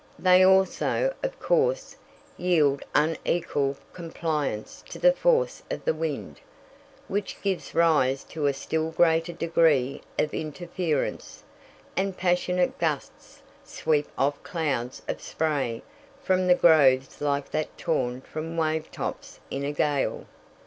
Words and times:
They 0.17 0.41
also, 0.43 1.13
of 1.21 1.39
course, 1.39 1.95
yield 2.35 2.81
unequal 2.95 3.77
compliance 3.93 4.83
to 4.89 4.97
the 4.97 5.13
force 5.13 5.61
of 5.69 5.85
the 5.85 5.93
wind, 5.93 6.39
which 7.07 7.39
gives 7.43 7.75
rise 7.75 8.23
to 8.23 8.47
a 8.47 8.53
still 8.53 8.89
greater 8.89 9.31
degree 9.31 10.01
of 10.17 10.33
interference, 10.33 11.43
and 11.95 12.17
passionate 12.17 12.79
gusts 12.79 13.43
sweep 13.63 14.07
off 14.17 14.41
clouds 14.41 15.03
of 15.07 15.21
spray 15.21 15.83
from 16.23 16.47
the 16.47 16.55
groves 16.55 17.21
like 17.21 17.51
that 17.51 17.77
torn 17.77 18.21
from 18.21 18.57
wave 18.57 18.89
tops 18.91 19.39
in 19.51 19.63
a 19.63 19.71
gale. 19.71 20.25